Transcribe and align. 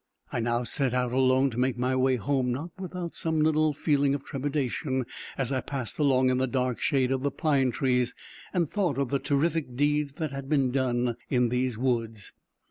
I 0.33 0.39
now 0.39 0.63
set 0.63 0.95
out 0.95 1.11
alone, 1.11 1.51
to 1.51 1.59
make 1.59 1.77
my 1.77 1.95
way 1.95 2.15
home, 2.15 2.51
not 2.51 2.71
without 2.79 3.13
some 3.13 3.39
little 3.39 3.71
feeling 3.71 4.15
of 4.15 4.23
trepidation, 4.25 5.05
as 5.37 5.51
I 5.51 5.61
passed 5.61 5.99
along 5.99 6.31
in 6.31 6.39
the 6.39 6.47
dark 6.47 6.79
shade 6.79 7.11
of 7.11 7.21
the 7.21 7.29
pine 7.29 7.69
trees, 7.69 8.15
and 8.51 8.67
thought 8.67 8.97
of 8.97 9.09
the 9.11 9.19
terrific 9.19 9.75
deeds 9.75 10.13
that 10.13 10.31
had 10.31 10.49
been 10.49 10.71
done 10.71 11.17
in 11.29 11.49
these 11.49 11.77
woods. 11.77 12.33